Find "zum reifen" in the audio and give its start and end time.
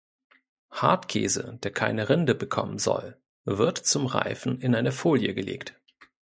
3.77-4.59